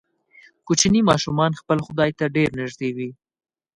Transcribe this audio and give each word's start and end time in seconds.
کوچني 0.67 1.01
ماشومان 1.09 1.51
خپل 1.59 1.77
خدای 1.85 2.11
ته 2.19 2.25
ډیر 2.35 2.49
نږدې 2.59 2.89
وي. 2.95 3.09